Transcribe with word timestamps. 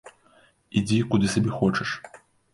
Ідзі, 0.81 0.97
куды 1.13 1.31
сабе 1.35 1.51
хочаш. 1.61 1.89